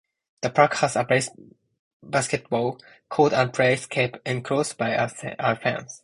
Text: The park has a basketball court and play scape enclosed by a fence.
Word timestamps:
The 0.41 0.49
park 0.49 0.73
has 0.77 0.95
a 0.95 1.05
basketball 2.01 2.79
court 3.07 3.33
and 3.33 3.53
play 3.53 3.75
scape 3.75 4.17
enclosed 4.25 4.75
by 4.75 4.93
a 4.95 5.07
fence. 5.07 5.99